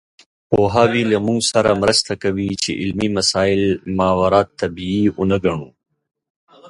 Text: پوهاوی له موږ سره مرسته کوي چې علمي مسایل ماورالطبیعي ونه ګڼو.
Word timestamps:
پوهاوی 0.49 1.03
له 1.11 1.17
موږ 1.25 1.39
سره 1.53 1.79
مرسته 1.81 2.13
کوي 2.23 2.49
چې 2.61 2.71
علمي 2.81 3.09
مسایل 3.17 3.63
ماورالطبیعي 3.97 5.03
ونه 5.17 5.37
ګڼو. 5.43 5.67